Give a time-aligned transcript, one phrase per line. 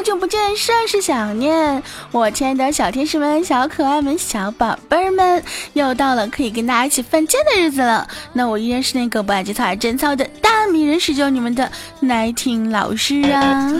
[0.00, 1.82] 好久不见，甚是想念。
[2.10, 5.44] 我亲爱的小天使们、小可爱们、小宝贝儿们，
[5.74, 8.08] 又到了可以跟大家一起犯贱的日子了。
[8.32, 13.70] 那我依然是那个不爱节操爱贞操的大迷人，十九你们的奶听老师啊。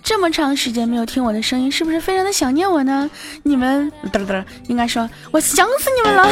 [0.00, 3.10] 这么长时间没有听我的声音，是不是非常的想念我呢？
[3.42, 6.30] 你们嘚嘚，应该说我想死你们了。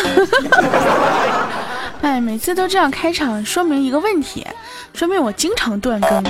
[2.01, 4.47] 哎，每次都这样开场，说明一个问题，
[4.95, 6.23] 说明我经常断更。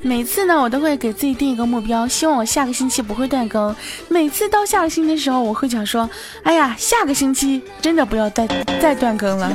[0.00, 3.74] 每次呢，我都会给自己定一个目标，希望我下个星期不会断更。
[4.08, 6.08] 每次到下个星期的时候，我会想说，
[6.42, 8.46] 哎呀，下个星期真的不要再
[8.80, 9.52] 再断更了。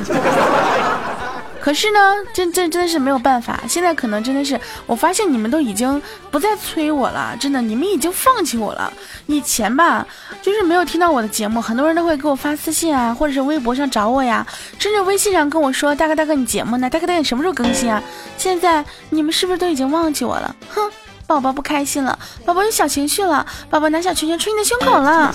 [1.64, 1.98] 可是呢，
[2.34, 3.58] 真真真的是没有办法。
[3.66, 8.92] 现在可能真的是，我发现你们都已经不再催我了，真的，你们已经放弃我了。
[9.24, 10.06] 以前吧，
[10.42, 14.46] 就是没有听到我的节目，很多人都会给我发私信啊，或者是微博上找我呀，
[14.78, 16.90] 甚至微信上跟我说：“大哥大哥，你节目呢？
[16.90, 18.02] 大哥大哥，你什么时候更新啊？”
[18.36, 20.54] 现在你们是不是都已经忘记我了？
[20.68, 20.90] 哼，
[21.26, 25.34] 宝宝不开心了，宝宝有小情绪了，宝宝拿小拳拳捶你的胸口了。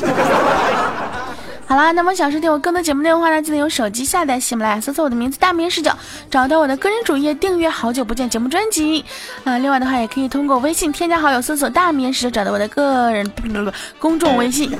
[1.70, 5.92] 好啦，那么想收听我更多节目内容的话呢，记得用手机下载喜马拉雅，搜索我的名字大明十九，
[6.28, 7.70] 找到我的个人主页订阅。
[7.70, 9.06] 好久不见节目专辑
[9.44, 14.76] 啊，另外的话也可以通过微信添加好友，搜索大明十九，找到我的个人不不不公众微信。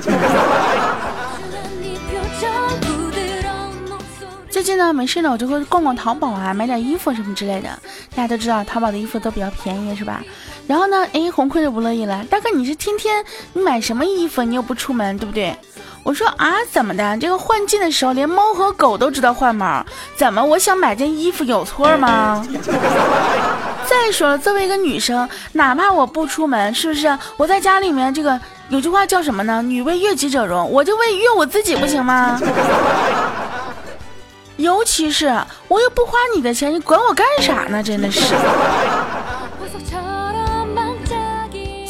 [4.50, 7.68] 最近呢，没事呢，我就会逛逛淘宝啊，买点衣服什么之类的。
[8.16, 10.20] 大家都知道淘宝的衣服都比较便宜，是吧？
[10.66, 14.42] 然后呢，哎，红坤就不乐意了，大哥你是天天你买什么衣服？
[14.42, 15.54] 你又不出门，对不对？
[16.02, 17.16] 我说啊，怎么的？
[17.18, 19.84] 这个换季的时候，连猫和狗都知道换毛，
[20.16, 20.42] 怎么？
[20.42, 22.44] 我想买件衣服有错吗？
[23.86, 27.18] 再说了，作为一个女生，哪怕我不出门，是不是？
[27.36, 29.60] 我在家里面，这个有句话叫什么呢？
[29.62, 32.40] 女为悦己者容，我就为悦我自己，不行吗？
[34.56, 35.34] 尤其是
[35.68, 37.82] 我又不花你的钱，你管我干啥呢？
[37.82, 38.20] 真的是。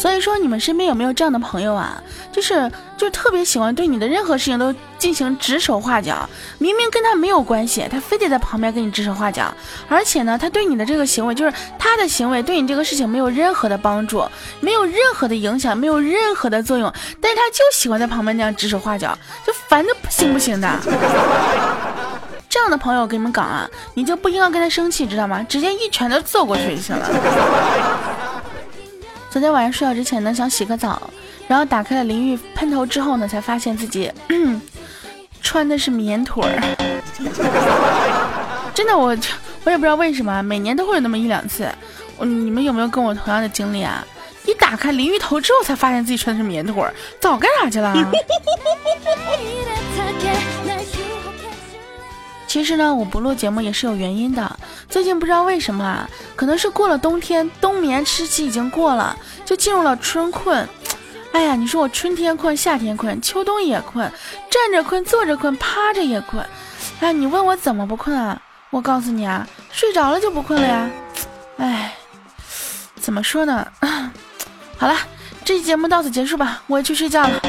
[0.01, 2.03] 所以说，你们身边有没有这样的朋友啊？
[2.33, 9.53] 就是就特别喜欢对你的任何事情都进行指手画脚，明明跟他没有关系，他非得在旁边跟你指手画脚。
[9.91, 14.25] 而且呢，他对你的这个行为，就是他的行为对你这个事情没有任何的帮助，
[14.61, 16.91] 没有任何的影响，没有任何的作用，
[17.21, 19.15] 但是他就喜欢在旁边那样指手画脚，
[19.47, 20.81] 就烦的不行不行的。
[22.49, 25.45] 这样的朋友，我跟你们讲啊，你就不应该跟他生气，知道吗？
[25.47, 27.07] 直接一拳头揍过去就行了。
[29.31, 31.01] 昨天晚上睡觉之前呢，想洗个澡，
[31.47, 34.11] 然后打开了淋浴喷头之后呢，才发现自己
[35.41, 36.61] 穿的是棉腿儿。
[38.75, 39.17] 真的，我
[39.65, 41.69] 我也不知道为什么，每年都会有那么一两次。
[42.19, 44.05] 你们有没有跟我同样的经历啊？
[44.47, 47.95] 一打开淋浴头之后，才发现自己穿的是棉腿儿，早干啥去了？
[52.51, 54.59] 其实呢，我不录节目也是有原因的。
[54.89, 60.69] 最近不知道为什么啊，可能是过了冬天，冬眠时期已经过了，就进入了春困。
[61.31, 64.11] 哎呀，你说我春天困，夏天困，秋冬也困，
[64.51, 66.45] 站着困，坐着困，趴着也困。
[66.99, 68.37] 哎，你问我怎么不困啊？
[68.71, 70.91] 我告诉你啊，睡着了就不困了呀。
[71.59, 71.95] 哎，
[72.97, 73.65] 怎么说呢？
[74.77, 74.97] 好了，
[75.45, 77.41] 这期节目到此结束吧，我也去睡觉了。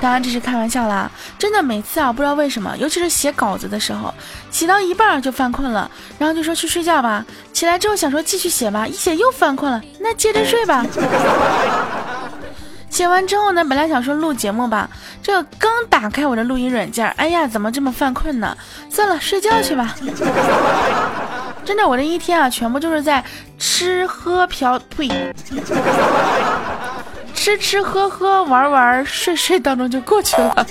[0.00, 4.14] 当然这是开玩笑啦，真的每次啊，不知道为什么，尤其是写稿子的时候，
[4.50, 7.24] 写到一半就犯困了，然后就说去睡觉吧。
[7.52, 10.86] 起来之后想说继续写吧，一写又犯困了，那接着睡吧。
[12.90, 14.88] 写完之后呢，本来想说录节目吧，
[15.22, 18.56] 这刚打开我的录音软件，哎呀，怎么这么犯困呢？
[18.90, 19.94] 算了，睡觉去吧。
[21.64, 23.22] 真的，我这一天啊，全部就是在
[23.58, 25.08] 吃喝嫖呸。
[27.48, 30.66] 吃吃喝喝玩玩睡睡当中就过去了。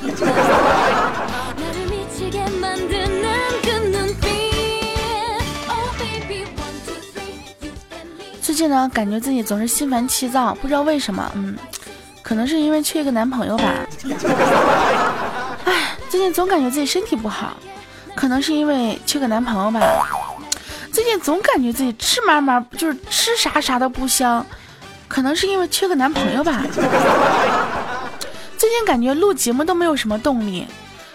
[8.43, 11.31] 最近呢，感觉自己总是心烦气躁，不知道为什么。
[11.33, 11.57] 嗯，
[12.21, 13.73] 可能是因为缺一个男朋友吧。
[15.65, 17.57] 哎，最近总感觉自己身体不好，
[18.13, 19.81] 可能是因为缺个男朋友吧。
[20.91, 24.45] 最近总感觉自己吃嘛嘛就是吃啥啥都不香。
[25.07, 26.61] 可能是因为缺个男朋友吧，
[28.57, 30.67] 最近感觉录节目都没有什么动力，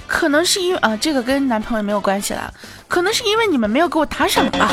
[0.06, 2.52] 可能是因为啊，这个跟男朋友没有关系了，
[2.88, 4.70] 可能是因为你们没有给我打赏吧。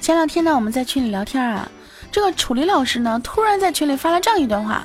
[0.00, 1.68] 前两天呢，我们在群里聊天啊，
[2.12, 4.84] 这个楚离老师呢，突然在群里发了这样一段话：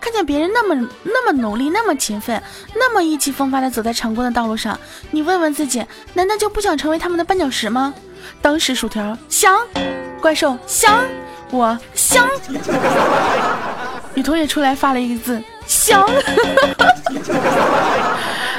[0.00, 2.42] 看见别人那么那么努力，那么勤奋，
[2.74, 4.78] 那么意气风发的走在成功的道路上，
[5.10, 7.94] 你问问自己，难道就不想成为他们的绊脚石吗？
[8.40, 9.58] 当时薯条香，
[10.20, 11.00] 怪兽香，
[11.50, 12.28] 我香。
[14.14, 16.06] 女同学出来发了一个字香。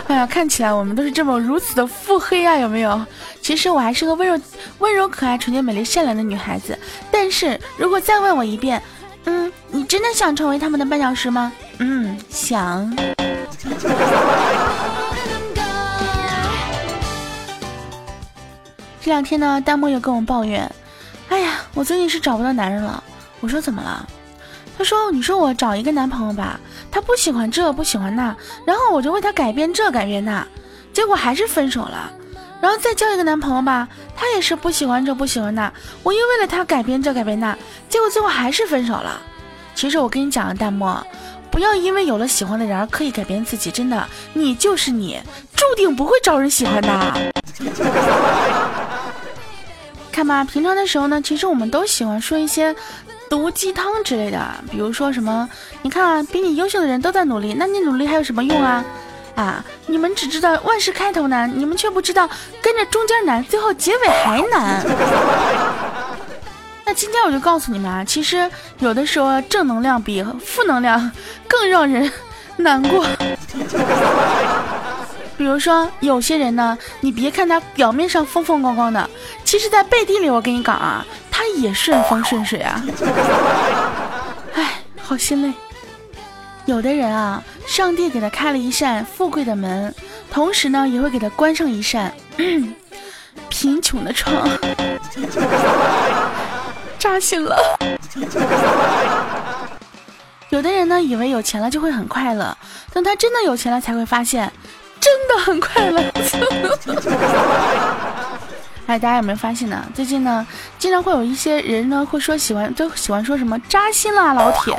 [0.08, 3.06] 哎呀，看起来我们都是这么如此的腹黑啊，有没有？
[3.42, 4.40] 其实我还是个温柔、
[4.80, 6.78] 温柔可爱、纯洁美丽、善良的女孩子。
[7.10, 8.82] 但是如果再问我一遍，
[9.26, 11.52] 嗯，你真的想成为他们的绊脚石吗？
[11.80, 12.94] 嗯，想。
[19.04, 20.72] 这两天呢，弹幕又跟我抱怨，
[21.28, 23.04] 哎呀，我最近是找不到男人了。
[23.42, 24.08] 我说怎么了？
[24.78, 26.58] 他说，你说我找一个男朋友吧，
[26.90, 28.34] 他不喜欢这，不喜欢那，
[28.66, 30.48] 然后我就为他改变这，改变那，
[30.94, 32.10] 结果还是分手了。
[32.62, 33.86] 然后再交一个男朋友吧，
[34.16, 35.70] 他也是不喜欢这，不喜欢那，
[36.02, 37.58] 我又为了他改变这，改变那，
[37.90, 39.22] 结果最后还是分手了。
[39.76, 40.96] 其实我跟你讲啊，弹幕，
[41.52, 45.20] 不要因为有了喜欢的人而刻意改变自己，真的，你就是你，
[45.54, 47.33] 注定不会招人喜欢的。
[50.12, 52.76] 看吧，平常的时候呢，其实我们都喜欢说一些
[53.30, 54.40] 毒鸡汤之类的，
[54.70, 55.48] 比如说什么，
[55.82, 58.84] 你看啊，比你优秀的人都在努力，那你努力还有什么用啊？
[59.36, 62.30] 啊，你们只知道万事开头难，你们却不知道
[62.62, 64.86] 跟着中间难，最后结尾还难。
[66.86, 71.12] 那今天我就告诉你们啊，其实有的时候正能量比负能量
[71.48, 72.12] 更让人
[72.58, 73.08] 难过。
[75.44, 79.10] 比如说，有些人呢，你别看他表面上风风光光的，
[79.44, 82.82] 其实，在背地里，我跟你讲啊，他也顺风顺水啊。
[84.54, 85.52] 哎，好心累。
[86.64, 89.94] 有的人啊，上帝给他开了一扇富贵的门，
[90.32, 92.14] 同时呢，也会给他关上一扇
[93.50, 94.48] 贫穷的窗。
[96.98, 97.58] 扎心了。
[100.52, 102.58] 有的人呢，以为有钱了就会很快乐，
[102.94, 104.50] 等他真的有钱了，才会发现。
[105.04, 106.02] 真的很快乐。
[108.88, 109.86] 哎，大家有没有发现呢？
[109.94, 110.48] 最近呢，
[110.80, 114.74] 经常会有一些人呢，会说喜欢，都喜欢说什么扎心啦，老铁。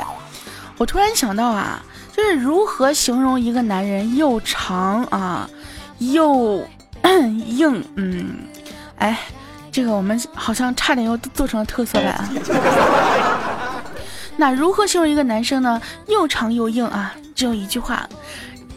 [0.77, 1.79] 我突然想到啊，
[2.11, 5.47] 就是如何形容一个男人又长啊，
[5.99, 6.67] 又
[7.03, 7.85] 硬。
[7.95, 8.39] 嗯，
[8.97, 9.19] 哎，
[9.71, 12.27] 这个我们好像差点又做成了特色版。
[14.37, 15.79] 那如何形容一个男生呢？
[16.07, 18.07] 又长又硬啊，只有一句话。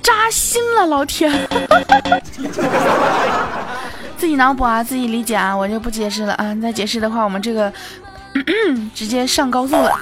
[0.03, 1.31] 扎心了，老铁！
[4.17, 6.55] 自己脑补啊，自己理解啊，我就不解释了啊！
[6.61, 7.73] 再解释的话，我们这个
[8.95, 9.97] 直接上高速了。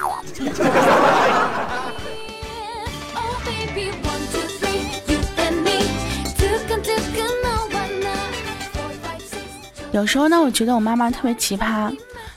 [9.91, 11.89] 有时候呢，我觉得我妈妈特别奇葩。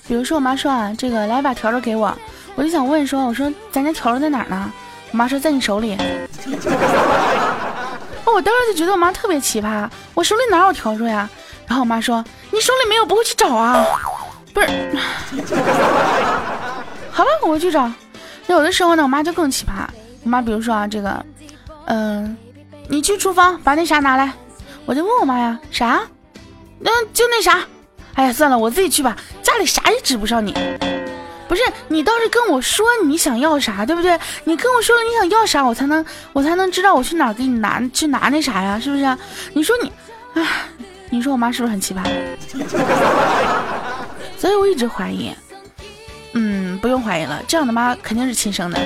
[0.06, 2.16] 比如说，我妈说啊，这个来把笤帚给我，
[2.54, 4.72] 我就想问说，我说咱家笤帚在哪儿呢？
[5.12, 5.96] 我妈说在你手里。
[8.32, 11.28] 我当时就觉得我妈特别奇葩，我手里哪有笤帚呀？
[11.66, 13.84] 然后我妈说：“你手里没有，不会去找啊？”
[14.52, 14.66] 不是，
[17.10, 17.90] 好吧，我去找。
[18.46, 19.86] 有的时候呢，我妈就更奇葩。
[20.24, 21.24] 我妈比如说啊，这个，
[21.86, 22.36] 嗯，
[22.88, 24.32] 你去厨房把那啥拿来，
[24.84, 26.02] 我就问我妈呀，啥？
[26.80, 27.60] 那就那啥。
[28.14, 30.52] 哎呀，算了，我自己去吧，家里啥也指不上你。
[31.50, 34.16] 不是你倒是跟我说你想要啥，对不对？
[34.44, 39.18] 你跟我说了你想要啥，我才能我才能知道我去哪儿给你拿去拿那啥呀，是不是？
[39.52, 39.92] 你说你，
[40.34, 40.46] 哎，
[41.10, 42.04] 你说我妈是不是很奇葩？
[44.38, 45.34] 所以我一直怀疑，
[46.34, 48.78] 嗯，不用怀疑了，这样的妈肯定是亲生的。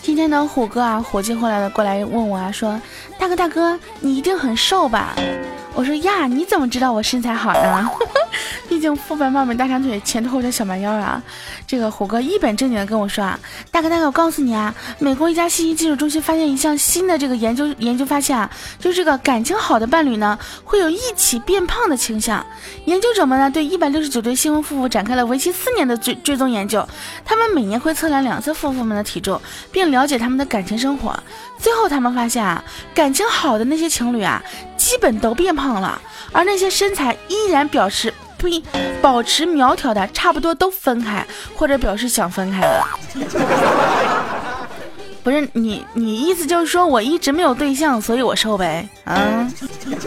[0.00, 2.80] 今天呢，虎哥啊，火急火燎的过来问我啊，说。
[3.26, 5.12] 大哥大哥，你一定很瘦吧？
[5.74, 7.90] 我说呀，你怎么知道我身材好呢？
[8.76, 11.22] 毕竟肤白貌美大长腿，前凸后翘小蛮腰啊！
[11.66, 13.40] 这个虎哥一本正经的跟我说啊，
[13.70, 22.44] 大哥大哥，我告诉你啊，美国一家信息技术中心发现一项新的这个研究研究发现啊，就是这个感情好的伴侣呢，会有一起变胖的倾向。
[22.84, 26.86] 研究者们呢，对一百六十九对新婚夫妇展开了为期四年的追追踪研究，
[27.24, 29.40] 他们每年会测量两次夫妇们的体重，
[29.72, 31.18] 并了解他们的感情生活。
[31.58, 32.62] 最后他们发现啊，
[32.94, 34.42] 感情好的那些情侣啊，
[34.76, 35.98] 基本都变胖了，
[36.30, 38.12] 而那些身材依然表示。
[38.38, 38.62] 呸！
[39.02, 42.86] 保持苗条的，差不多都分开，或者表示想分开了。
[45.22, 48.88] 不是你，你意思就是说我一直没有对象，所以我瘦呗？
[49.04, 49.52] 嗯。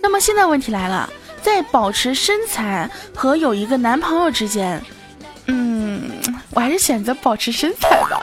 [0.00, 1.10] 那么现在问题来了，
[1.42, 4.82] 在保持身材和有一个男朋友之间，
[5.46, 6.10] 嗯，
[6.54, 8.22] 我还是选择保持身材吧。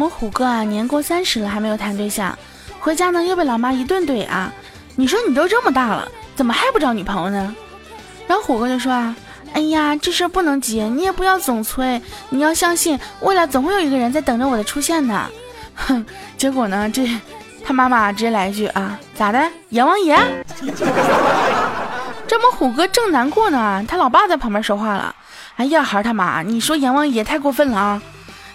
[0.00, 2.36] 们虎哥啊，年过三十了还没有谈对象，
[2.80, 4.50] 回家呢又被老妈一顿怼啊！
[4.96, 7.54] 你说你都这么大了，怎么还不找女朋友呢？
[8.26, 9.14] 然后虎哥就说啊，
[9.52, 15.22] 哎呀，这事儿不能急，你也不要总催，你要相信，未来总会有一个人在等着我的出现的。
[15.76, 16.06] 哼，
[16.38, 17.06] 结果呢，这
[17.62, 20.16] 他妈妈直接来一句啊，咋的，阎王爷？
[22.26, 25.14] 这不虎哥正难过呢，他老爸在旁边说话了，
[25.56, 28.02] 哎呀，孩儿他妈，你说阎王爷太过分了啊！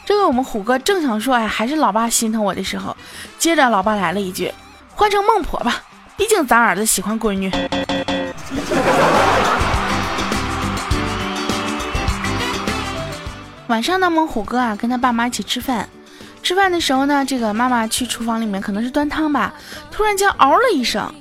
[0.06, 2.96] 这个我们虎哥正想说，哎，还是老爸心疼我的时候，
[3.40, 4.54] 接着老爸来了一句，
[4.94, 5.82] 换成孟婆吧，
[6.16, 7.52] 毕竟咱儿子喜欢闺女。
[13.66, 15.90] 晚上呢，我们虎哥啊跟他爸妈一起吃饭，
[16.44, 19.56] 吃饭的时候呢，这个妈妈去厨房里面可能是端汤吧，
[19.90, 21.12] 突然间嗷了一声，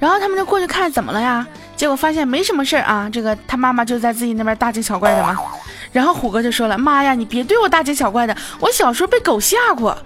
[0.00, 1.46] 然后他们就过去看怎么了呀？
[1.76, 5.36] 结果发现没什么事儿啊，这个他妈妈就在自己那边大惊小怪的嘛。
[5.92, 9.96] 然后虎哥就说了：“妈呀，你别对我大惊小怪的，我小时候被狗吓过。”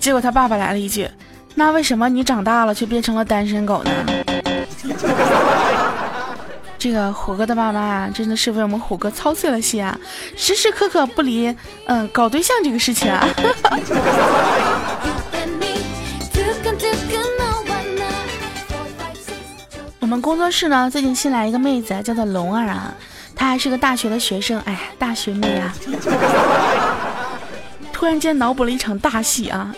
[0.00, 1.06] 结果他爸爸来了一句
[1.54, 3.90] ：“那为什么你长大了却变成了单身狗呢？”
[6.78, 9.98] 这个虎哥的爸妈啊，真的是为我们虎哥操碎了心啊，
[10.36, 11.54] 时时刻刻不离
[11.86, 13.26] 嗯搞对象这个事情啊。
[20.04, 22.92] 我们工作室呢，最近新来一个妹子，叫做龙儿啊，
[23.34, 25.72] 她还是个大学的学生，哎，大学妹啊。
[27.90, 29.74] 突然间脑补了一场大戏啊，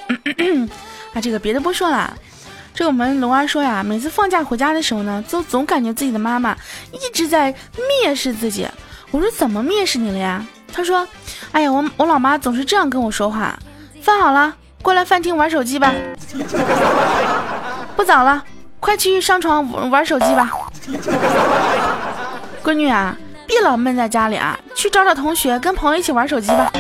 [1.14, 2.12] 啊，这个别的不说了。
[2.74, 6.56] 这个我们龙儿说呀，每次放假回家的时候呢，就总感觉自己的妈妈
[6.90, 7.54] 一直在
[8.02, 8.66] 蔑视自己。
[9.12, 10.44] 我说怎么蔑视你了呀？
[10.72, 11.06] 他说，
[11.52, 13.56] 哎呀，我我老妈总是这样跟我说话。
[14.02, 14.52] 饭好了，
[14.82, 15.94] 过来饭厅玩手机吧。
[17.94, 18.42] 不早了，
[18.86, 20.48] 快去上床玩手机吧。
[22.62, 26.72] 闺女啊，别老闷在家里啊，去找找同学，跟朋友一起玩手机吧。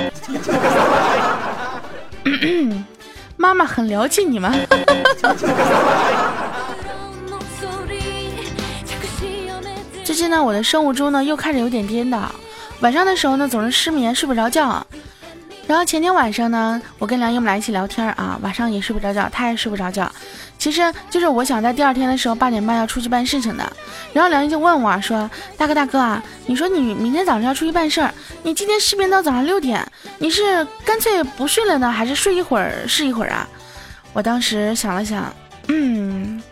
[3.36, 4.52] 妈妈很了解你们。
[10.04, 12.30] 最近呢，我的生物钟呢又开始有点颠倒，
[12.82, 14.86] 晚上的时候呢总是失眠，睡不着觉。
[15.66, 20.10] 然后前天晚上呢，我跟梁姨我们俩一起聊天啊，晚上也睡不着觉，她也睡不着觉。
[20.58, 20.80] 其实
[21.10, 23.72] 就是我想在第二天的时候八点半要出去办事情的。
[24.12, 29.84] 然后梁姨就问我说：“大哥大哥啊，你说你明天早上要出去办事儿，你今天失眠到早上六点，
[30.18, 33.46] 你是干脆不睡了呢，还是睡一会儿是一会儿啊？”
[34.14, 35.30] 我当时想了想，
[35.68, 36.42] 嗯，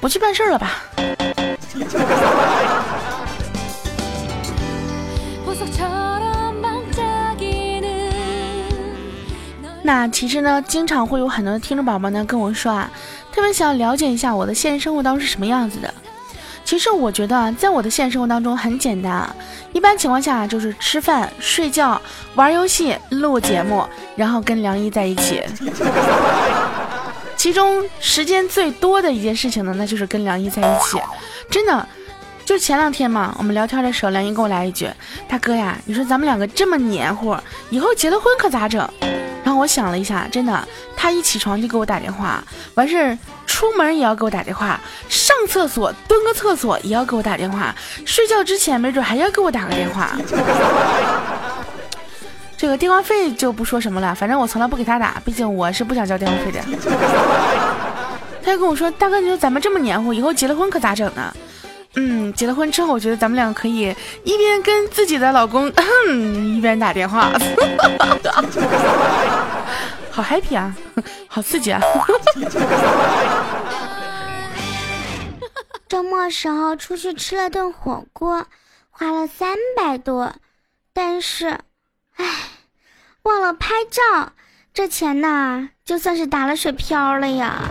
[0.00, 0.84] 不去办事儿了吧。
[9.82, 12.90] 那其实呢，经常会有很多的听众宝宝呢跟我说啊，
[13.32, 15.92] 特别想了解一下我的现实生活当中是什么样子的。
[16.64, 19.34] 其实我觉得，在我的现实生活当中很简单啊，
[19.72, 22.00] 一般情况下就是吃饭、睡觉、
[22.36, 23.84] 玩游戏、录节目，
[24.14, 25.42] 然后跟梁一在一起。
[27.36, 30.96] 其中时间最多的一件事情呢，那就是跟梁一在一起。
[31.50, 31.86] 真的，
[32.44, 34.88] 就前两天嘛，我们聊天的时候，梁一跟我来一句
[35.28, 37.36] ：“大哥呀，你说咱们两个这么黏糊，
[37.70, 38.88] 以后结了婚可咋整？”
[39.52, 40.66] 然后我想了一下，真的，
[40.96, 42.42] 他一起床就给我打电话，
[42.74, 44.80] 完事儿出门也要给我打电话，
[45.10, 47.74] 上厕所蹲个厕所也要给我打电话，
[48.06, 50.16] 睡觉之前没准还要给我打个电话。
[52.56, 56.58] 这个电话费就不说什么了，反正我从来不给他打，毕竟我是不想交电话费的。
[58.42, 61.30] 他就跟我说：“大哥，你说咱们这么黏糊，以后结了婚可咋整呢？”
[61.94, 63.94] 嗯，结了婚之后，我觉得咱们两个可以
[64.24, 65.70] 一边跟自己的老公，
[66.56, 67.30] 一边打电话，
[70.10, 70.74] 好 happy 啊，
[71.28, 71.80] 好刺激啊！
[75.88, 78.46] 周末时候出去吃了顿火锅，
[78.90, 80.32] 花了三百多，
[80.94, 81.58] 但是，
[82.16, 82.26] 唉，
[83.24, 84.32] 忘了拍照，
[84.72, 87.68] 这钱呢，就算是打了水漂了呀。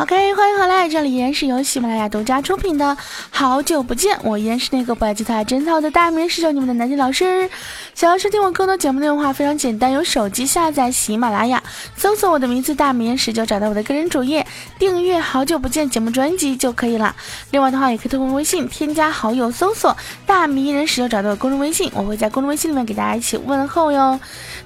[0.00, 2.84] OK，欢迎回来，这里依然是由喜马拉雅独家出品的
[3.30, 7.50] 《好久不见》，我依然是那个不爱记太真操的大名十九，你们的南京老师。
[7.98, 11.60] 想要收听我更多节目内容的话，非常简单，有手机下载喜马拉雅，
[11.96, 14.46] 搜索我的名字大名十九，找到我的个人主页，
[14.78, 17.16] 订阅《好久不见》节目专辑就可以了。
[17.50, 24.20] 另外的话，也可以通过微信添加好友，搜索大名人十九，找到我公众微信，我会在公众微信里面给大家一起问候哟。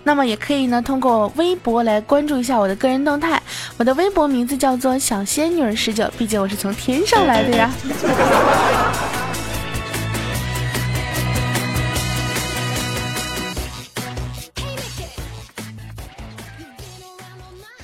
[0.05, 3.43] 那么也可以呢，通过微博来关注一下我的个人动态，
[3.79, 7.71] 我的微博名字叫做小仙女十九，毕竟我是从天上来的呀。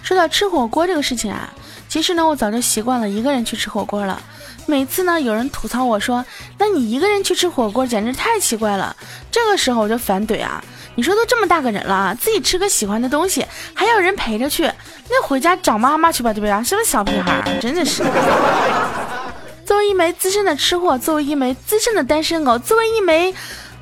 [0.09, 1.53] 说到吃火锅这个事情啊，
[1.87, 4.19] 其实呢，我早就习惯了一个人去吃火锅了。
[4.65, 6.25] 每次呢，有人吐槽我说
[6.57, 8.97] ：“那你一个人去吃火锅，简直太奇怪了。”
[9.31, 10.65] 这个时候我就反怼啊
[10.97, 14.63] ：“你说都这么大个人了，自己吃个喜欢的东西，还要人陪着去，
[15.11, 16.63] 那回家找妈妈去吧，对不对啊？
[16.63, 17.59] 是不是小屁孩？
[17.61, 18.03] 真的是。
[19.67, 23.35] ”作为一枚资深的吃货，作为一枚资深的单身狗，作为一枚……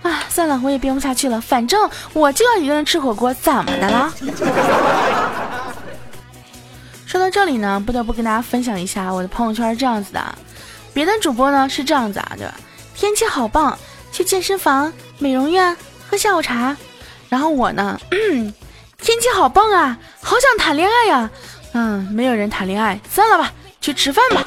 [0.02, 1.40] 啊，算了，我也编不下去了。
[1.40, 4.12] 反正我就要一个人吃火锅，怎么的了？
[7.16, 10.23] 说到这里呢，不得不跟大家分享一下我的朋友圈是这样子的。
[10.92, 12.52] 别的主播呢是这样子啊，对吧？
[12.94, 13.75] 天气好棒，
[14.12, 15.75] 去健身房、美容院
[16.11, 16.76] 喝下午茶。
[17.30, 17.99] 然后我呢，
[19.00, 21.30] 天气好棒啊，好想谈恋爱呀。
[21.73, 24.44] 嗯，没有人谈恋爱，算了吧，去吃饭吧。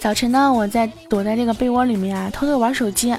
[0.00, 3.14] 早晨呢，我在躲在这个被窝里面啊，偷偷玩手机，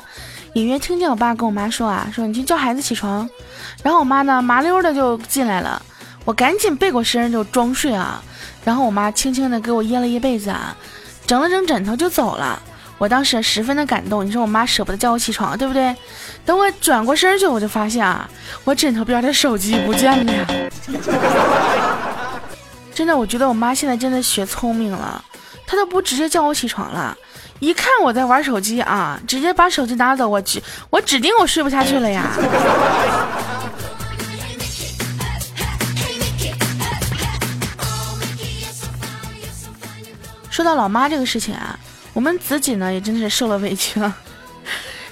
[0.53, 3.29] 隐约听见我爸跟我妈说啊，说你去叫孩子起床。
[3.83, 5.81] 然后我妈呢，麻溜的就进来了，
[6.23, 8.23] 我赶紧背过身就装睡啊。
[8.63, 10.75] 然后我妈轻轻的给我掖了一被子啊，
[11.27, 12.61] 整了整枕头就走了。
[12.97, 15.95] 我当时十分的感动，你说我妈舍不得叫我起床，对不对？
[16.45, 18.29] 等我转过身去，我就发现啊，
[18.63, 20.47] 我枕头边的手机不见了呀。
[22.93, 25.23] 真的，我觉得我妈现在真的学聪明了。
[25.71, 27.15] 他都不直接叫我起床了，
[27.59, 30.59] 一看我在玩手机啊，直接把手机拿走，我指
[30.89, 32.31] 我指定我睡不下去了呀。
[40.49, 41.77] 说到老妈这个事情啊，
[42.13, 44.11] 我们子锦呢也真的是受了委屈了。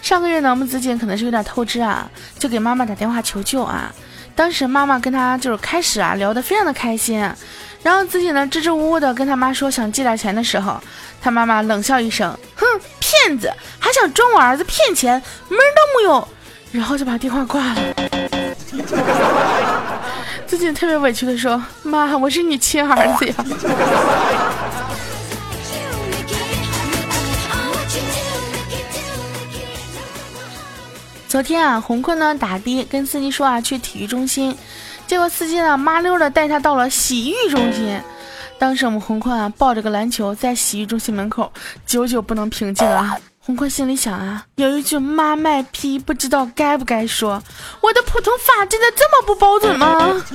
[0.01, 2.09] 上个月呢，我们子锦可能是有点透支啊，
[2.39, 3.93] 就给妈妈打电话求救啊。
[4.33, 7.23] 当时妈妈跟他就是开始啊聊得非常的开心。
[7.87, 10.77] 然后自己呢支支吾吾的跟他妈说想借点钱的时候，
[11.21, 12.65] 他妈妈冷笑一声，哼，
[12.99, 15.13] 骗子，还想装我儿子骗钱，
[15.47, 16.27] 门都没有，
[16.73, 17.75] 然后就把电话挂了。
[20.45, 23.33] 自己特别委屈的说，妈，我是你亲儿子呀。
[31.29, 34.53] 昨天啊，红坤呢打的跟司机说啊去体育中心。
[35.07, 37.99] 结果司机呢，麻溜的带他到了洗浴中心。
[38.59, 41.51] 当时我们红坤啊，抱着个篮球在洗浴中心门口，
[41.85, 43.15] 久久不能平静啊。
[43.39, 47.41] 红坤心里想啊，有一句妈卖批，不知道该不该说。
[47.79, 50.21] 我的普通话真的这么不标准吗？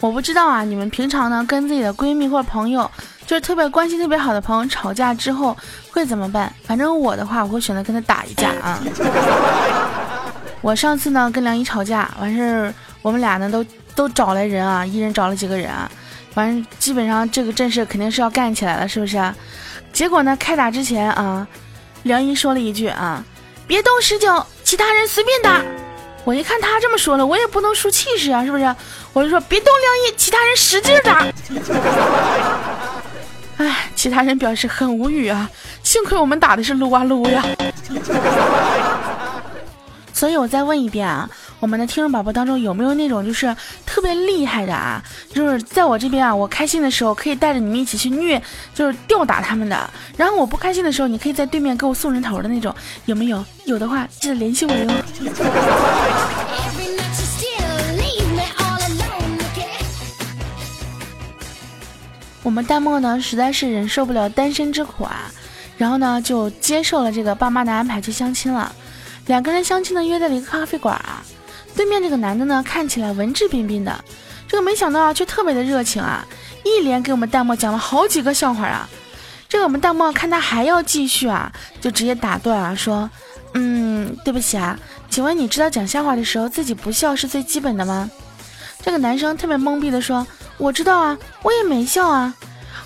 [0.00, 2.90] 我不知道啊，你们平常呢，跟自己的闺蜜或者朋友。
[3.26, 5.56] 就是特别关系特别好的朋友吵架之后
[5.90, 6.52] 会怎么办？
[6.66, 8.78] 反正我的话，我会选择跟他打一架啊。
[10.60, 15.90] 我上次呢跟梁一吵架，完事儿我们俩呢都都找来人啊，一人找了几个人啊，
[16.34, 19.20] 完基本上这个阵势肯定是要干起来了，是不是？
[19.92, 21.46] 结果呢开打之前啊，
[22.04, 23.24] 梁一说了一句啊，
[23.66, 25.60] 别动十九，其他人随便打。
[26.24, 28.76] 我一看他这么说了，我也不能输气势啊，是不是？
[29.12, 31.26] 我就说别动梁一，其他人使劲打。
[34.02, 35.48] 其他人表示很无语啊，
[35.84, 37.44] 幸亏我们打的是撸啊撸呀。
[40.12, 43.54] 所以我再问一遍啊，我们的听众宝宝当中有没有那种就是
[43.86, 45.00] 特别厉害的啊？
[45.32, 48.42] 就是在我这边啊，我开心的时候可以带着你们一起去虐，
[48.74, 49.76] 就是吊打他们的；
[50.16, 53.44] 然后我不开心的时候，你可以在对面给我送人头的那种，有没有？
[53.66, 54.90] 有的话记得联系我哟。
[62.42, 65.30] 我们淡漠呢，实在是忍受不了单身之苦啊，
[65.78, 68.74] 然后呢，就接受了这个爸妈的安排去相亲了。
[69.26, 71.22] 两个人相亲呢，约在了一个咖啡馆啊。
[71.76, 74.04] 对面这个男的呢，看起来文质彬彬的，
[74.48, 76.26] 这个没想到啊，却特别的热情啊，
[76.64, 78.88] 一连给我们淡漠讲了好几个笑话啊。
[79.48, 83.08] 这个我们淡漠看他还要继续啊，就直接打断啊，说
[83.54, 84.76] ：“嗯，对不起啊，
[85.08, 88.10] 请问你知道讲笑话的时候自己不笑是最基本的吗？”
[88.82, 90.26] 这个男生特别懵逼的说。
[90.62, 92.32] 我知道啊，我也没笑啊。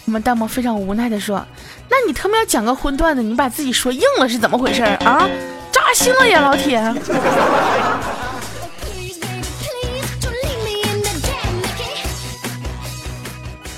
[0.07, 1.47] 我们弹幕非常无奈的说
[1.91, 5.29] ：“那你他妈要讲个荤段子，你把自己说硬了是怎么回事啊？
[5.71, 6.81] 扎心了呀，老铁！”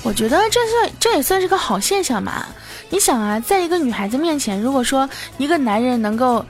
[0.01, 2.47] 我觉得这算这也算是个好现象吧。
[2.89, 6.45] 你想啊，在一个女孩子面前，如果说一个男人能够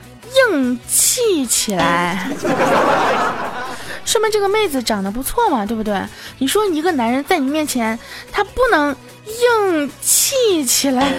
[0.52, 2.30] 硬气起来。
[4.10, 6.02] 说明这个妹子长得不错嘛，对不对？
[6.40, 7.98] 你说一个男人在你面前，
[8.32, 8.90] 他不能
[9.28, 11.14] 硬气起来，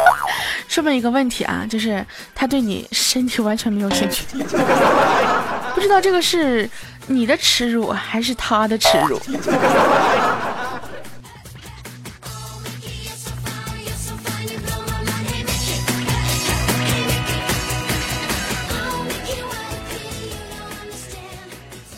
[0.68, 4.26] 说明一个问题啊，就是他对你身体完全没有兴趣。
[5.74, 6.68] 不知道这个是
[7.06, 9.18] 你的耻辱还是他的耻辱？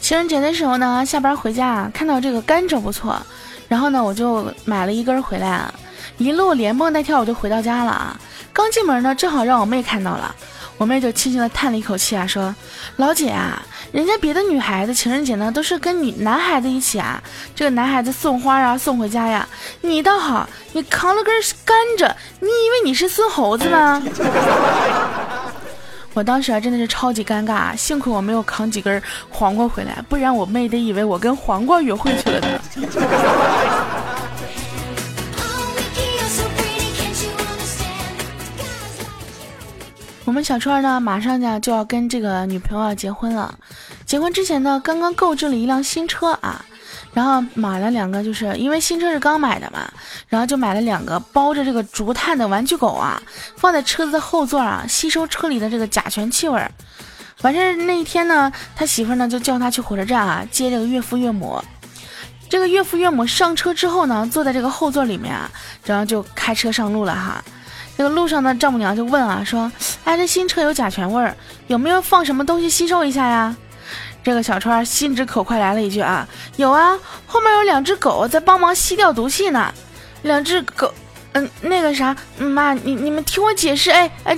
[0.09, 3.21] 情人节的时候呢，下班回家啊，看到这个甘蔗不错，
[3.69, 5.75] 然后呢，我就买了一根回来啊，
[6.17, 8.19] 一路连蹦带跳我就回到家了啊。
[8.51, 10.35] 刚进门呢，正好让我妹看到了，
[10.79, 12.55] 我妹就轻轻的叹了一口气啊，说
[12.97, 13.61] ：“老姐啊，
[13.93, 17.23] 人家别的女孩子情人节呢都是跟女男孩子一起啊，
[17.55, 19.47] 这个男孩子送花啊送回家呀，
[19.83, 21.35] 你倒好，你扛了根
[21.67, 24.03] 甘蔗，你以为你是孙猴子吗？”
[26.19, 29.01] 我当时啊真的是超级尴尬，幸亏我没有扛几根
[29.31, 32.61] 黄瓜回来，不然我妹得以为我跟黄瓜约会去了呢。
[40.25, 43.57] 我们小川呢，马上呢就要跟这个女朋友结婚了。
[44.05, 46.65] 结婚之前呢，刚刚购置了一辆新车啊，
[47.19, 49.91] 然后买了两个，就是因为新车是刚买的嘛，
[50.29, 53.21] 然后就买了两个包着这个竹炭的玩具狗啊，
[53.57, 56.65] 放在车子的后座啊，吸收车里的这个甲醛气味。
[57.43, 61.61] 完事那一天呢，他媳妇呢就叫他去火车站啊接这个岳父岳母。
[62.49, 65.51] 这个岳父岳母上车之后呢，坐在这个后座里面啊，
[65.85, 67.43] 然后就开车上路了哈。
[67.97, 69.73] 这个路上呢，丈母娘就问啊，说
[70.05, 73.57] ：“哎，这新车有甲醛味儿，有没有放什么东西吸收一下呀？”
[74.29, 76.95] 这个小川心直口快来了一句啊：“有啊，
[77.27, 79.73] 后面有两只狗在帮忙吸掉毒气呢。
[80.21, 80.93] 两只狗，
[81.33, 84.37] 嗯，那个啥，妈，你你们听我解释，哎哎。”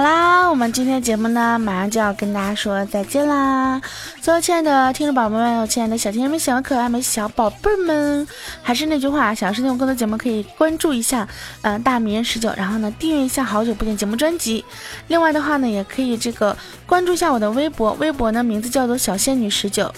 [0.00, 3.78] 好啦，我们今天的节目呢，马上就要跟大家说再见啦！
[4.22, 8.26] 所有亲爱的听众宝宝们，有亲爱的小甜人们、小可爱们、小宝贝们，
[8.62, 11.28] 还是那句话，想要收听更多节目，可以关注一下，
[11.60, 14.64] 嗯，大名人十九，然后呢，订阅一下好久不见节目专辑。
[15.08, 19.92] 另外的话呢，也可以这个关注一下我的微博，微博呢名字叫做小仙女十九，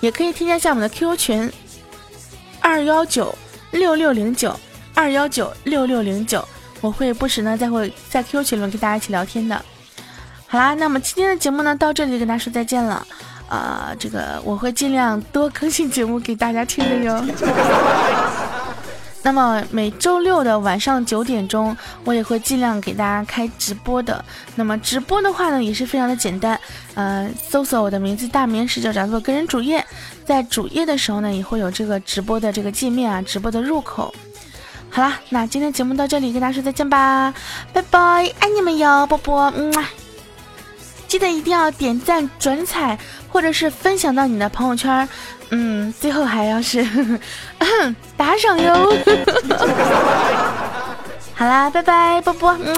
[0.00, 1.50] 也可以添加一下我们的 QQ 群
[2.60, 3.34] 二幺九
[3.70, 4.54] 六六零九
[4.92, 6.46] 二幺九六六零九。
[6.86, 9.60] 我会不时呢，再会在 QQ 群里面跟大家一起聊天的。
[10.46, 13.04] 好啦，那么今天的节目呢，到这里就跟大家说再见了。
[13.48, 17.24] 呃，这个我会尽量多更新节目给大家听的哟。
[19.24, 24.24] 那么每周六的晚上九点钟，我也会尽量给大家开直播的。
[24.54, 26.58] 那么直播的话呢，也是非常的简单。
[26.94, 29.84] 呃，搜索我的名字“大名十九”，找到个人主页，
[30.24, 34.14] 在主页的时候呢，也会有这个直播的这个界面啊，直播的入口。
[34.96, 37.34] 好啦，那今天节目到这里，跟大家说再见吧，
[37.70, 39.70] 拜拜，爱你们哟，波波，嗯，
[41.06, 45.06] 记得一定要点赞、转采或者是分享到你的朋友圈，
[45.50, 46.82] 嗯，最后还要是
[48.16, 48.90] 打赏哟。
[51.36, 52.74] 好啦，拜拜，波波，嗯。